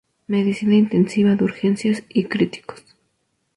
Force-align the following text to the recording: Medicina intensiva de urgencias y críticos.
Medicina 0.25 0.73
intensiva 0.73 1.35
de 1.35 1.43
urgencias 1.43 2.01
y 2.09 2.23
críticos. 2.23 2.83